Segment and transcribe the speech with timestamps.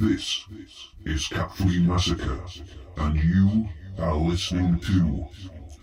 [0.00, 0.46] This
[1.04, 2.40] is Flea Massacre,
[2.96, 5.26] and you are listening to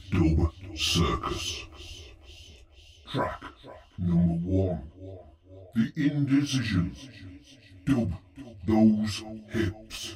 [0.09, 1.65] Dub Circus.
[3.11, 3.43] Track
[3.99, 4.81] number one
[5.75, 6.95] The Indecision.
[7.85, 8.11] Dub
[8.65, 10.15] those hips.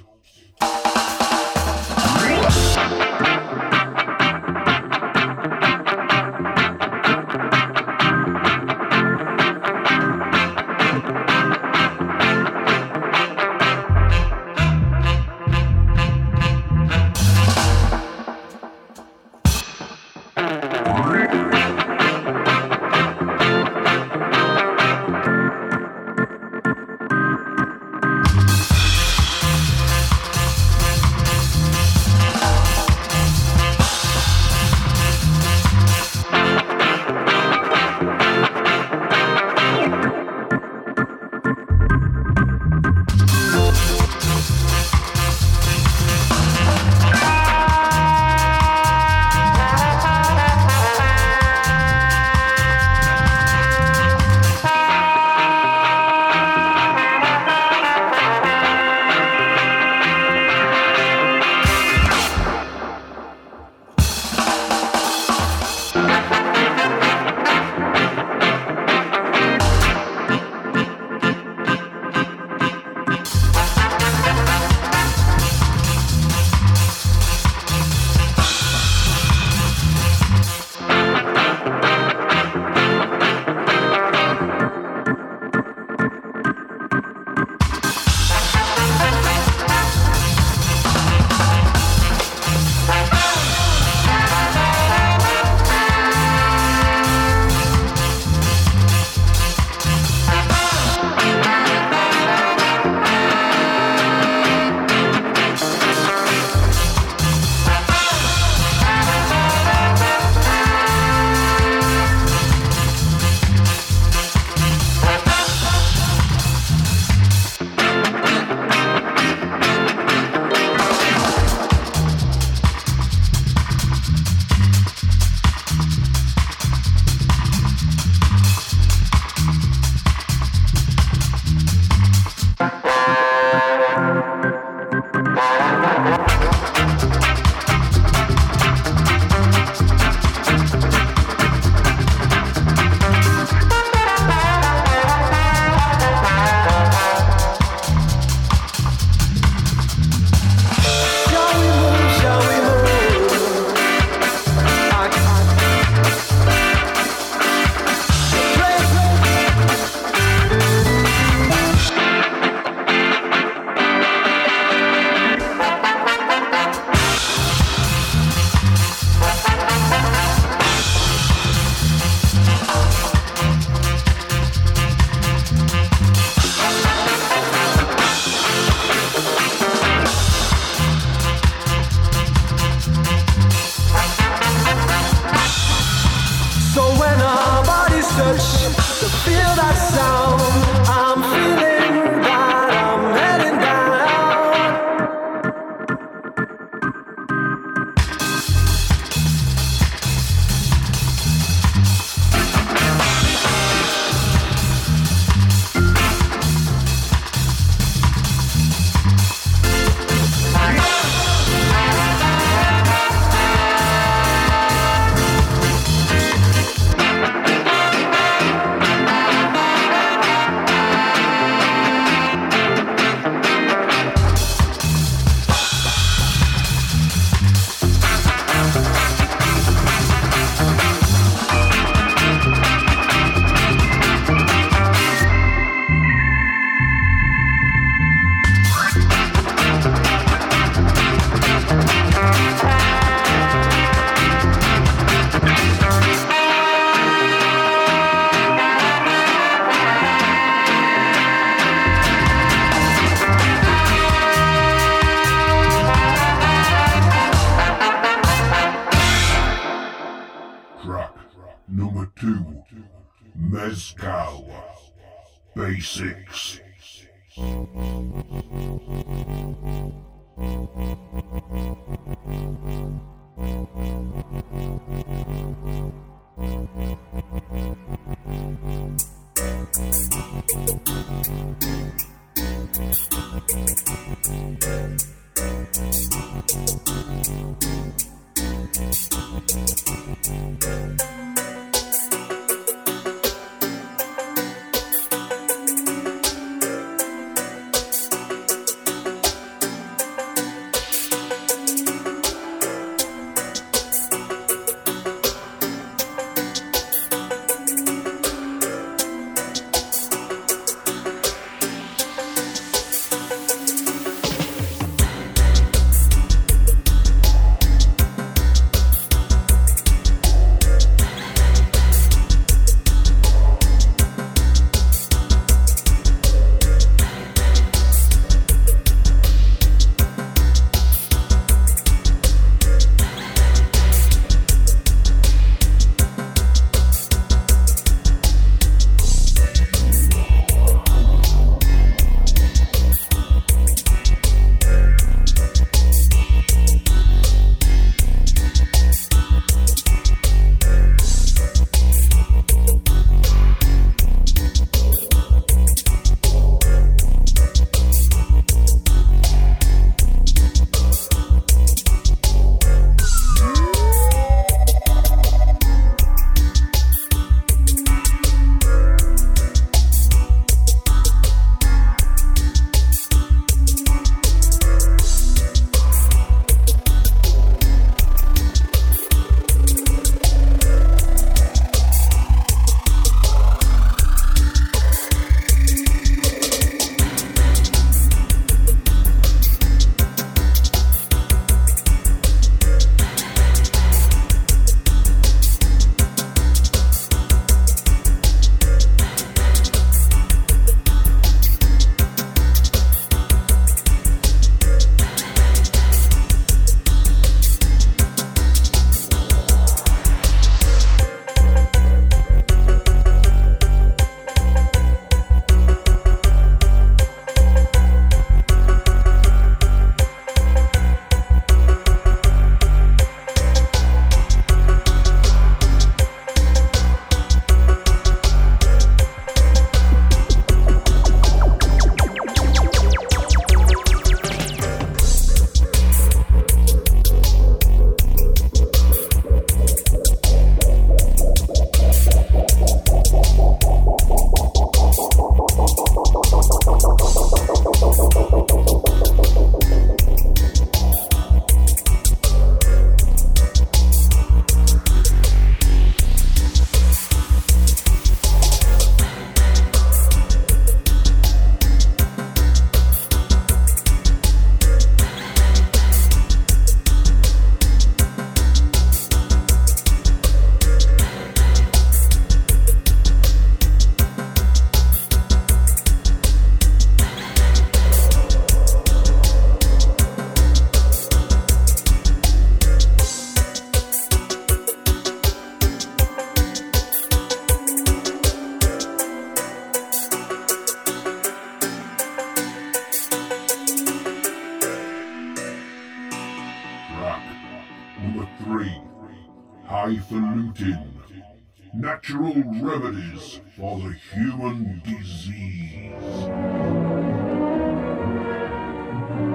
[502.92, 505.92] Remedies for the human disease.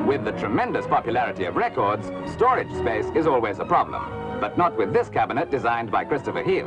[0.06, 4.02] With the tremendous popularity of records, storage space is always a problem.
[4.40, 6.66] But not with this cabinet designed by Christopher Heel.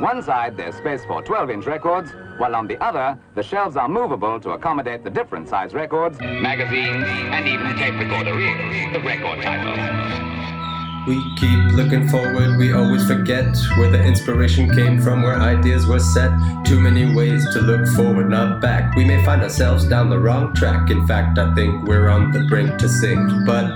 [0.00, 4.40] One side, there's space for 12-inch records, while on the other, the shelves are movable
[4.40, 10.31] to accommodate the different size records, magazines, and even tape recorder reels, the record title.
[11.04, 15.98] We keep looking forward, we always forget where the inspiration came from, where ideas were
[15.98, 16.30] set.
[16.64, 18.94] Too many ways to look forward, not back.
[18.94, 20.90] We may find ourselves down the wrong track.
[20.90, 23.44] In fact, I think we're on the brink to sink.
[23.44, 23.66] But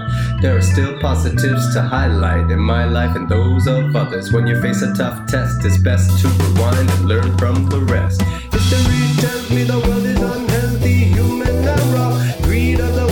[0.40, 4.33] there are still positives to highlight in my life and those of others.
[4.33, 8.23] When you face a tough test, it's best to rewind and learn from the rest.
[8.23, 12.23] History tells me the world is unhealthy, human and raw.
[12.42, 13.05] Greed of the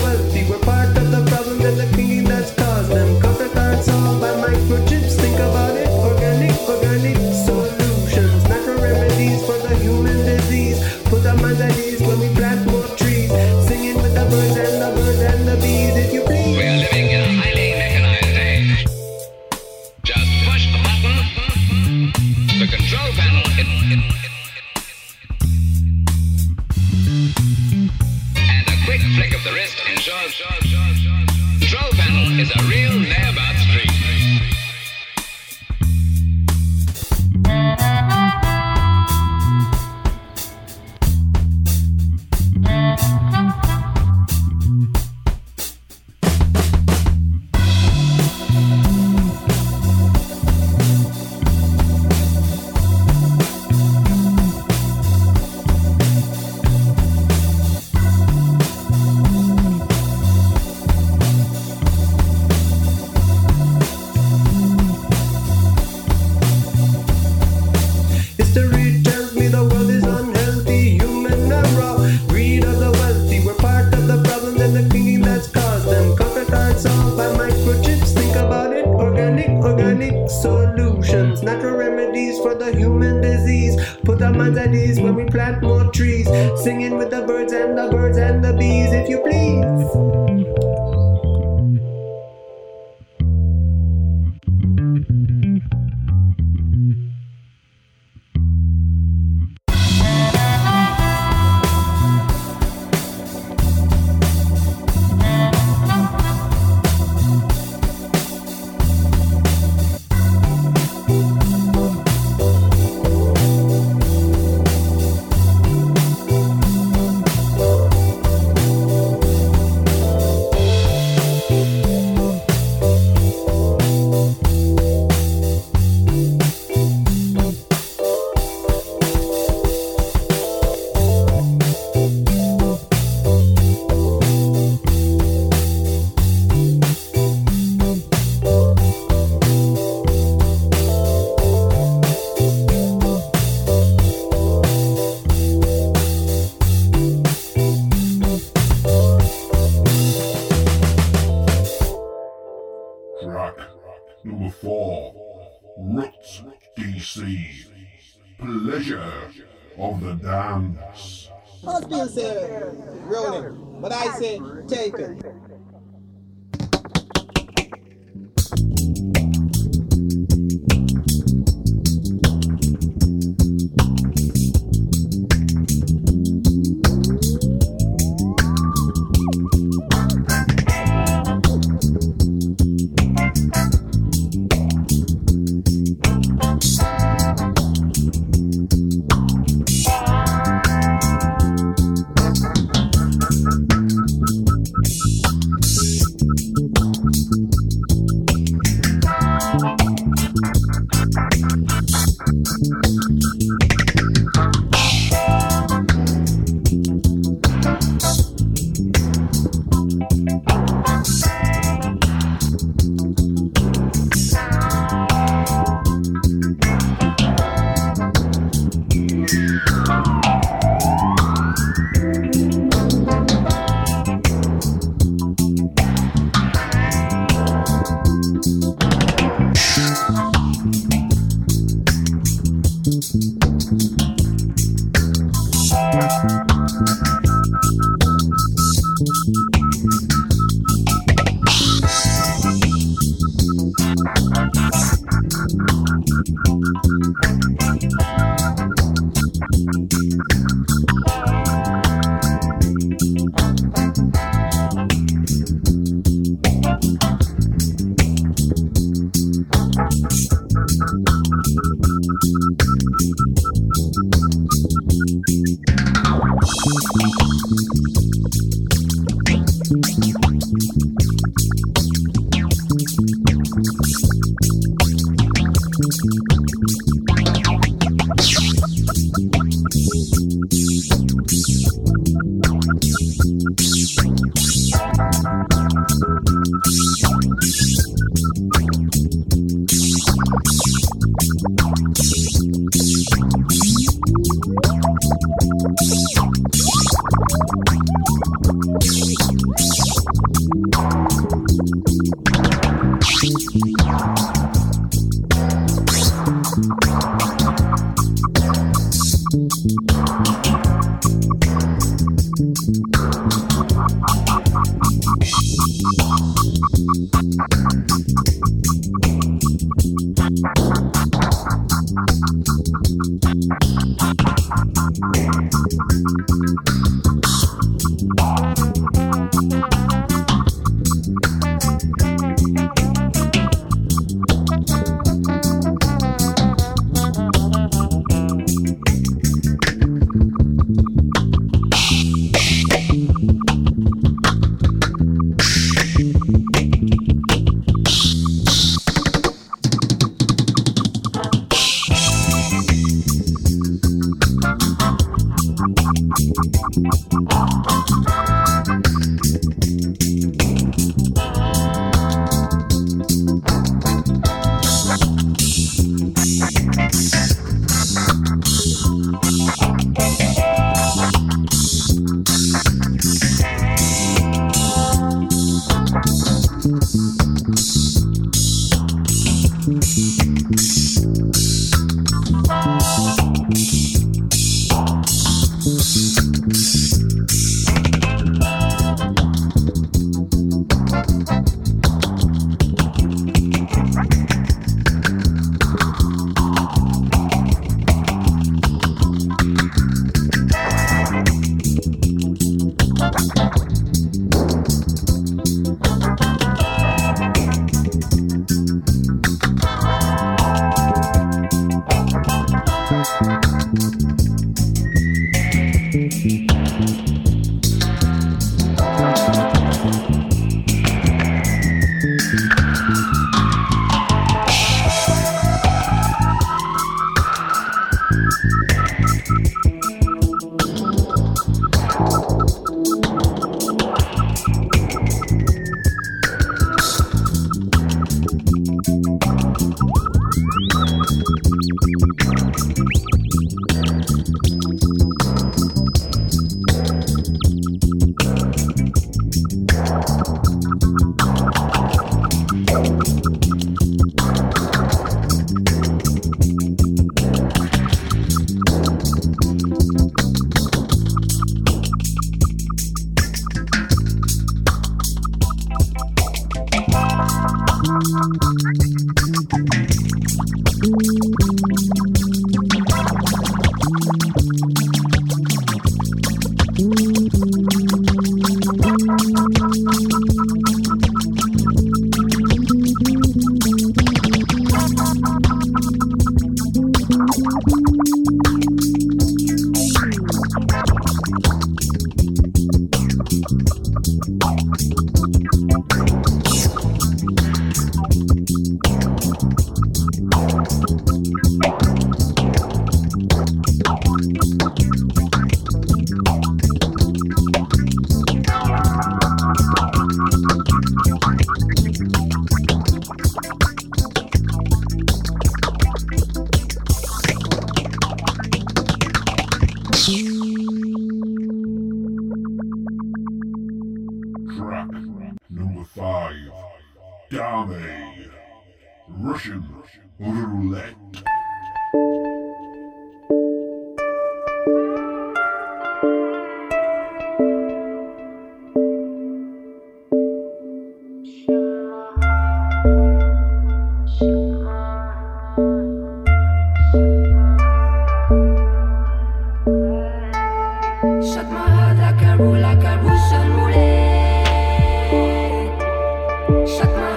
[556.46, 557.13] trigger.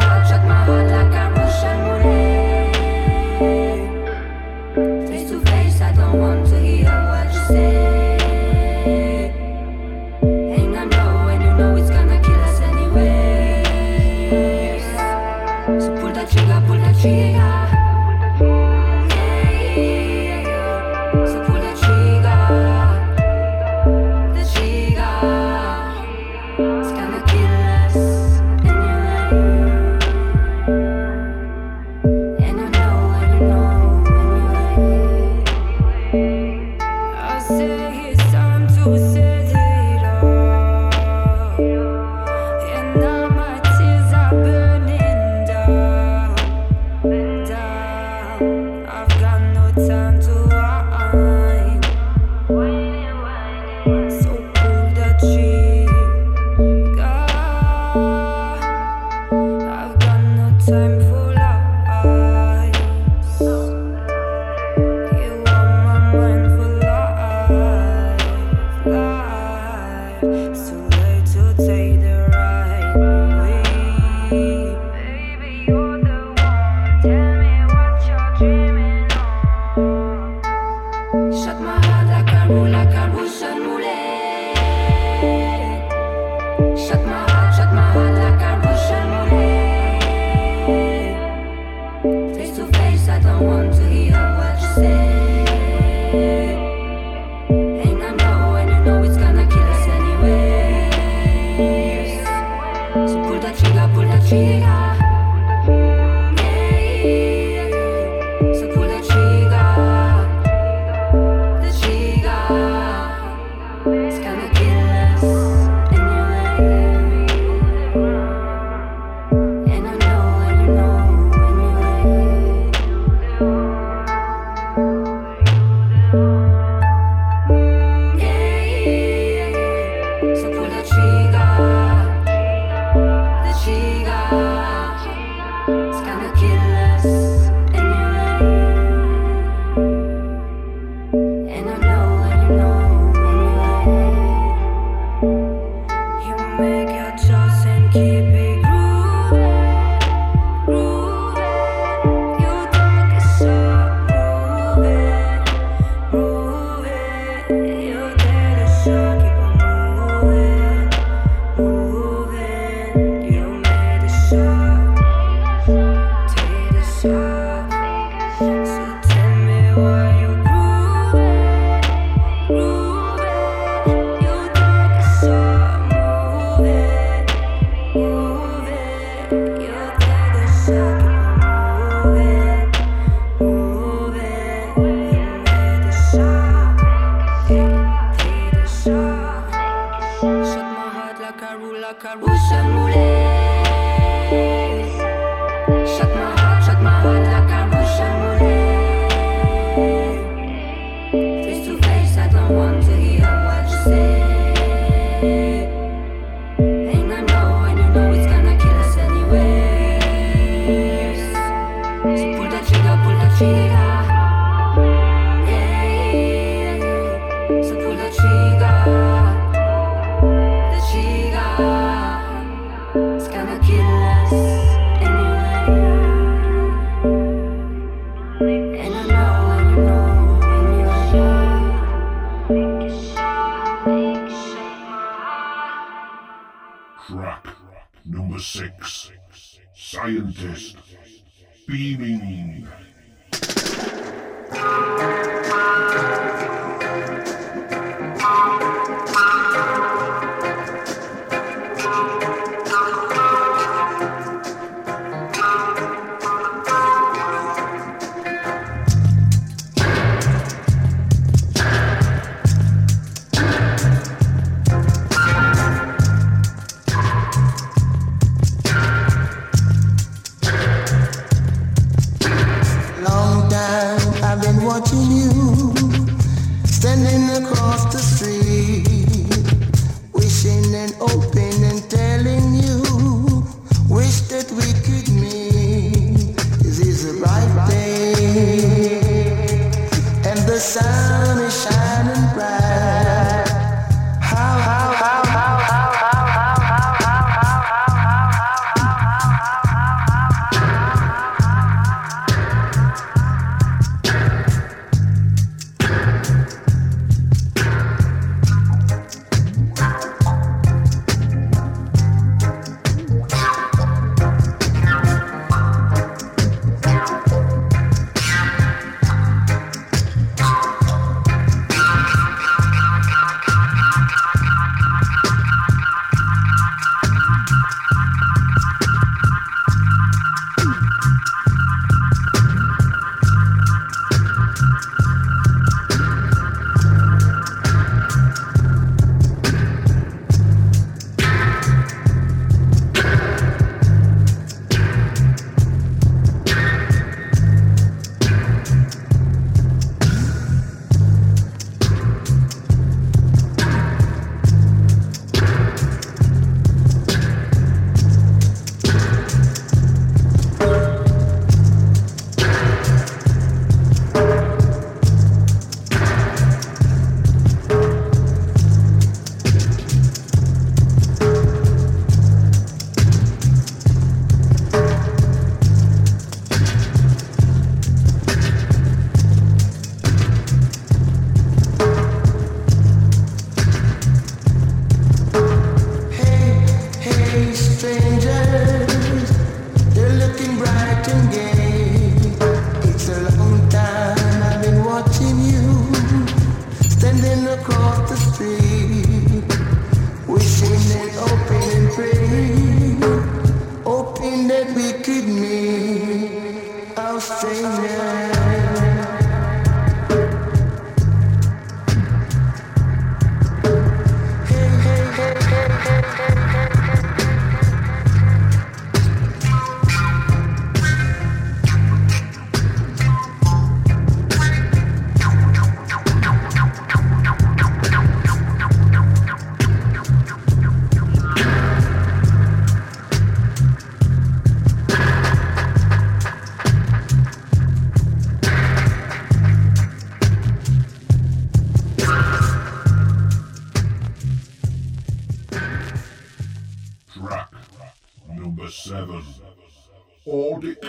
[450.28, 450.84] Ordic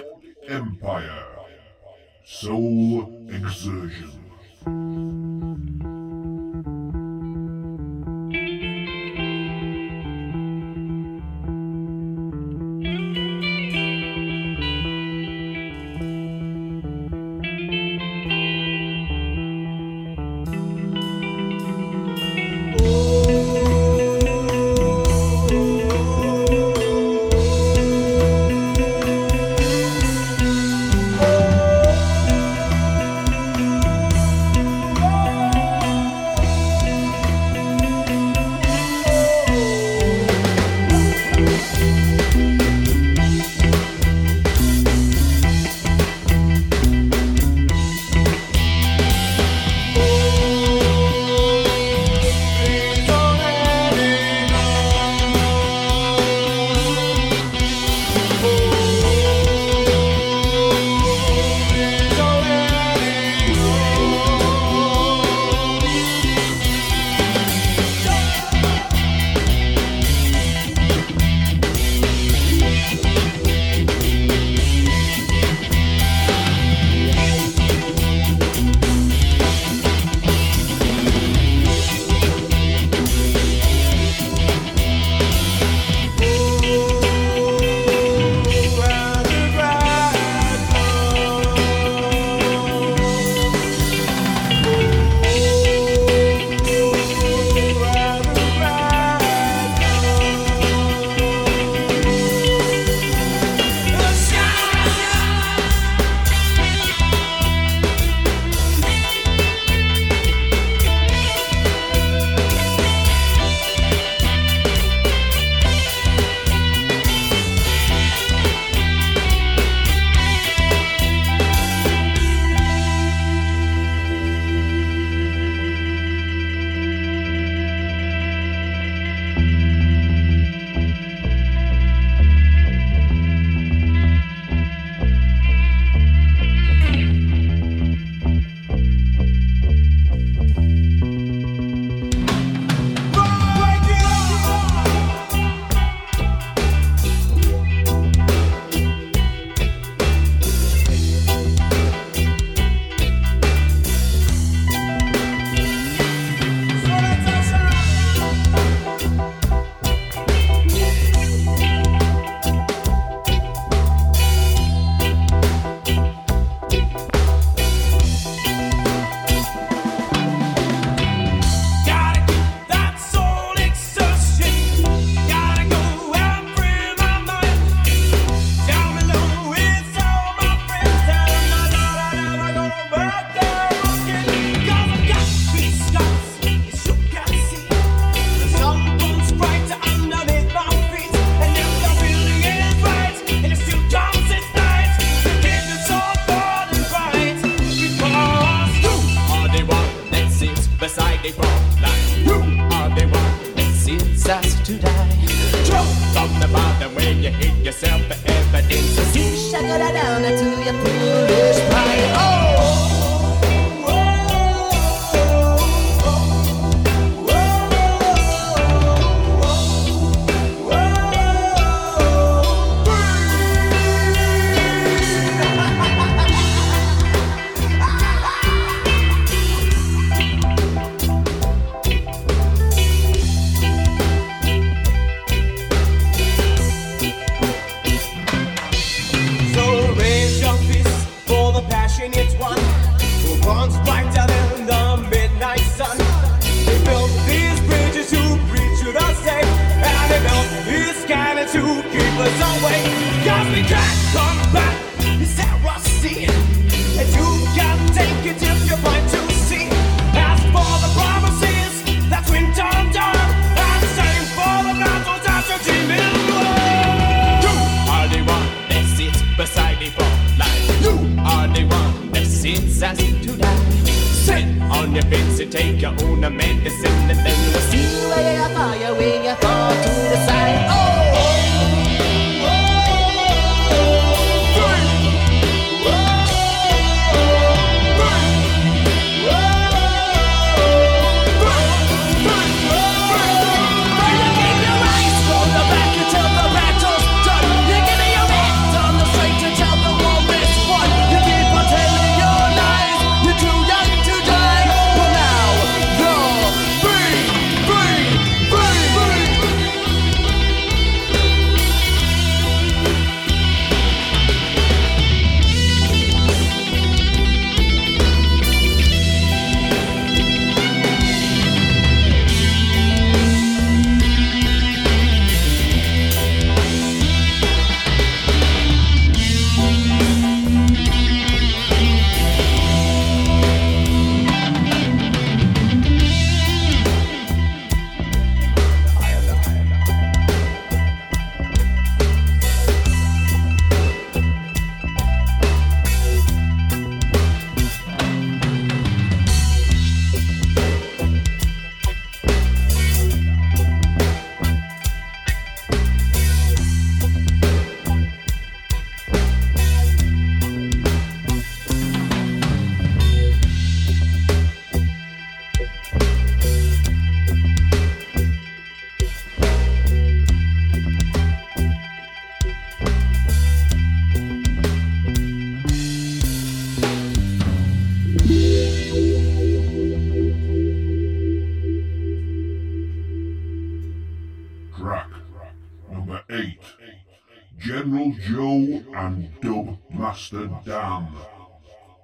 [0.48, 1.26] Empire.
[2.24, 4.18] Soul Exertion.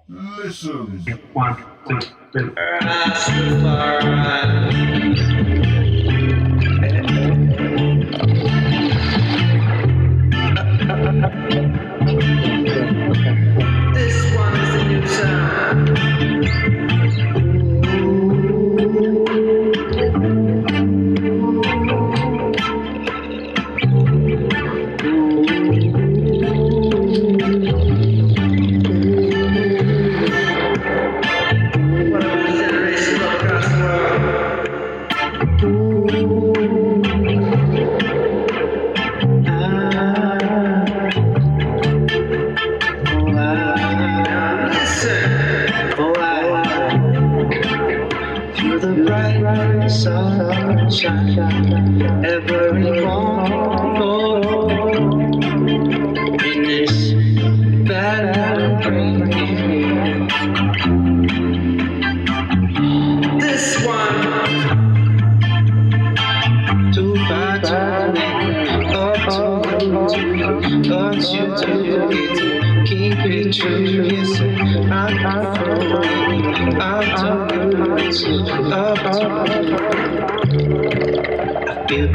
[0.09, 1.07] listens.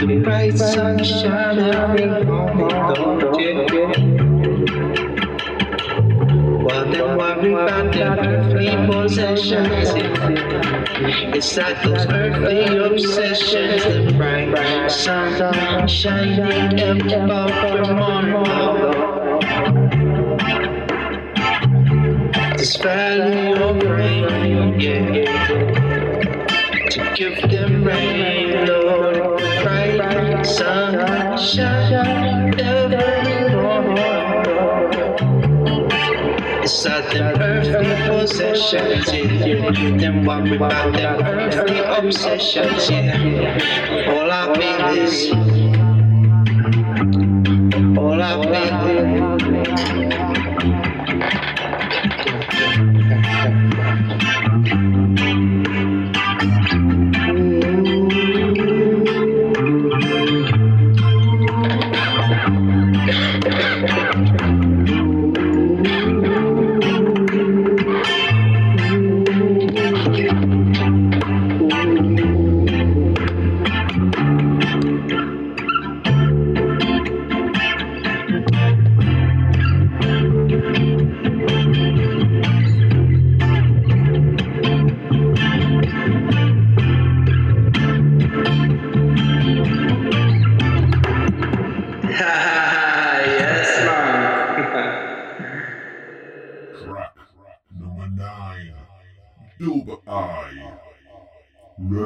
[0.07, 2.07] the bright sun shining on the
[3.27, 3.69] object.
[6.63, 7.01] While they
[7.53, 9.89] about earthly possessions,
[11.35, 13.83] it's like those earthly obsessions.
[13.83, 18.31] The bright sun shining above your on
[22.57, 25.08] This valley of rain, yeah.
[36.69, 39.71] Something earthly possessions, yeah.
[39.97, 44.07] Then what about them earthly obsessions, yeah.
[44.07, 45.31] All I feel is,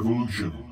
[0.04, 0.63] Revolution.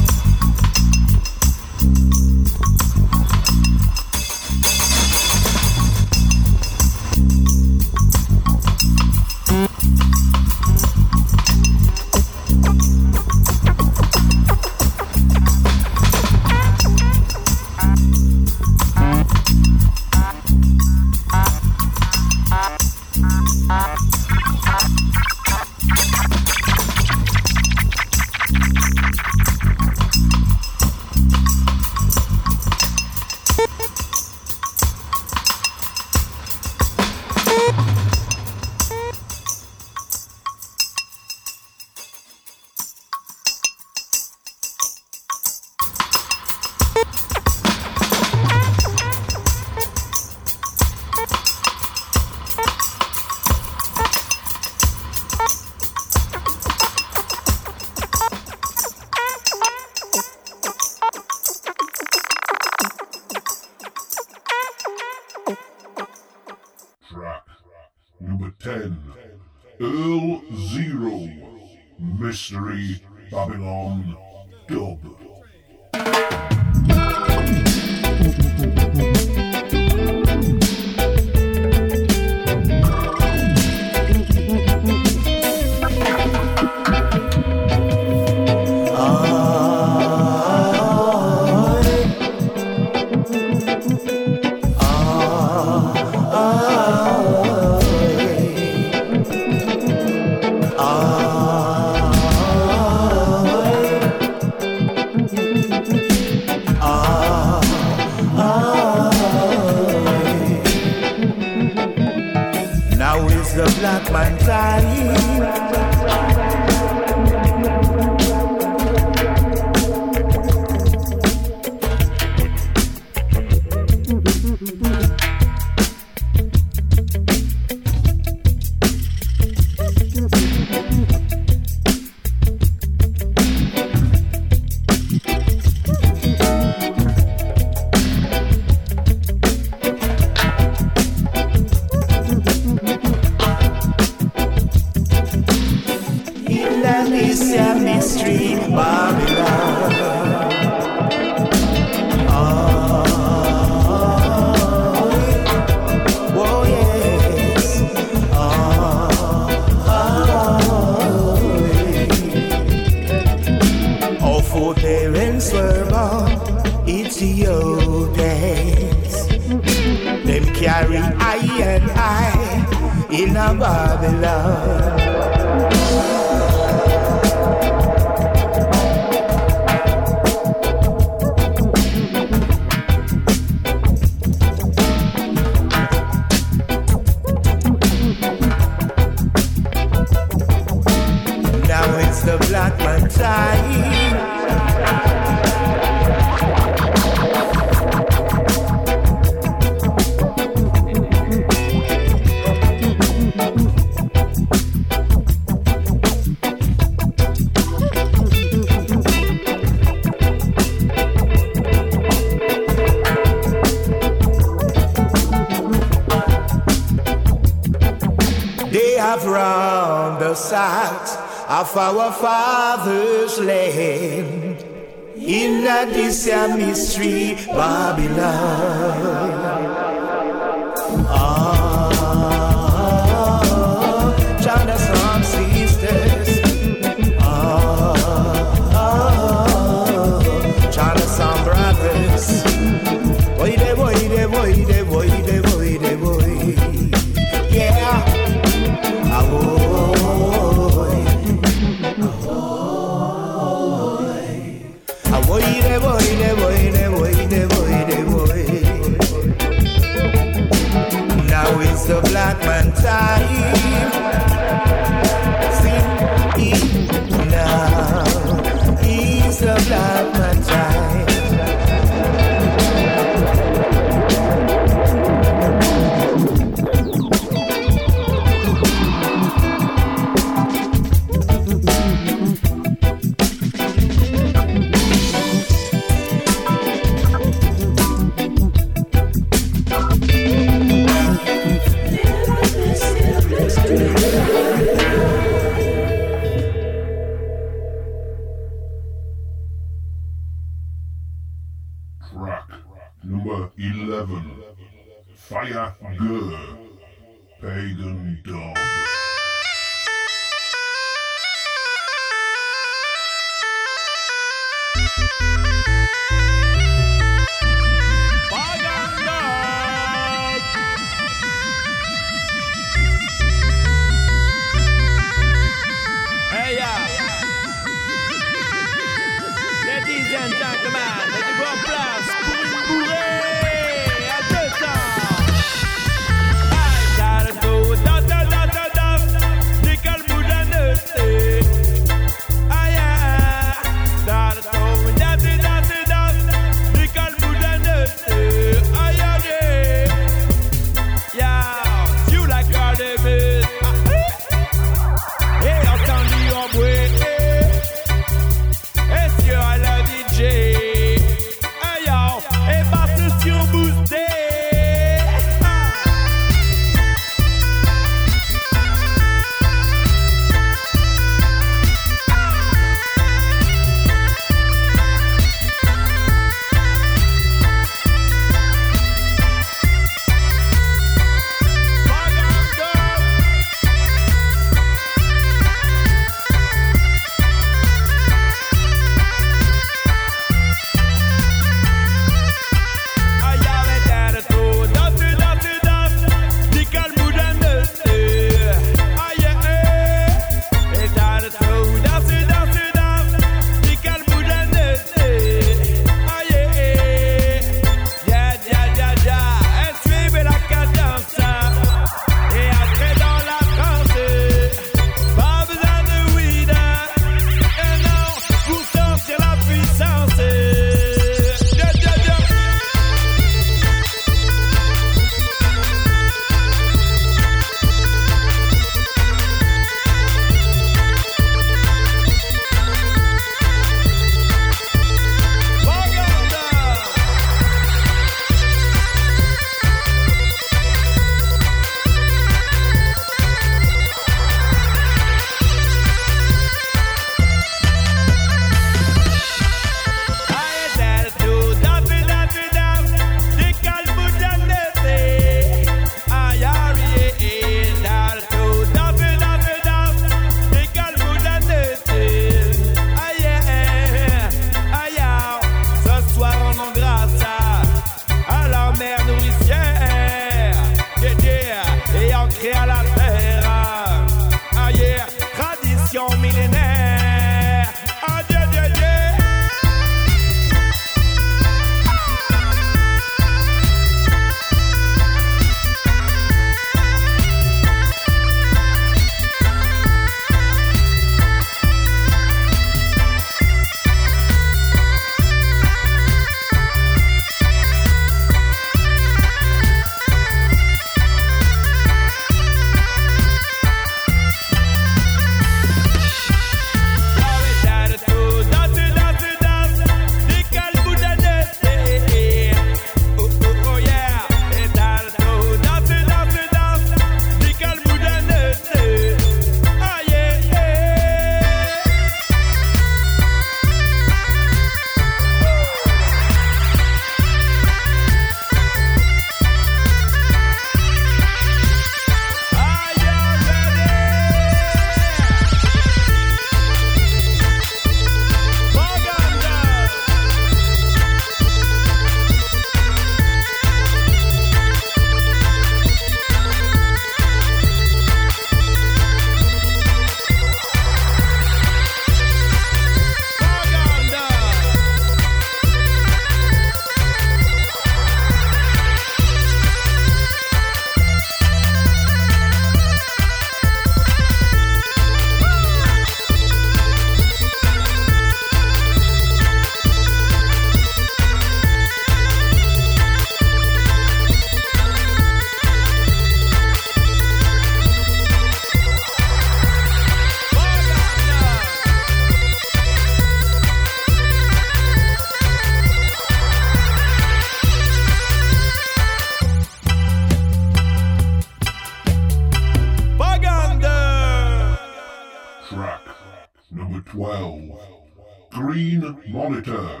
[599.32, 600.00] Monitor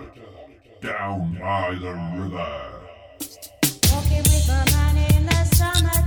[0.82, 2.80] down by the river.
[3.92, 5.99] Walking with my in the summer.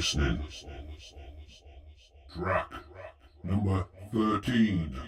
[0.00, 0.42] listening.
[2.34, 2.72] Track
[3.44, 3.84] number
[4.14, 4.98] 13.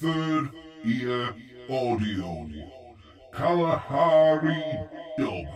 [0.00, 0.50] Third
[0.84, 1.36] Ear
[1.70, 2.50] Audio.
[3.32, 5.46] Kalahari Dub.